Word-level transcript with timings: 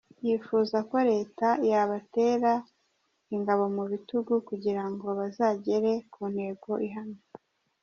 Yifuza 0.25 0.77
ko 0.89 0.97
leta 1.11 1.47
yabatera 1.71 2.51
ingabo 3.35 3.63
mu 3.75 3.83
bitugu 3.91 4.33
kugira 4.49 4.83
ngo 4.91 5.07
bazagere 5.19 5.91
ku 6.13 6.21
ntego 6.33 6.71
ihamye. 6.87 7.21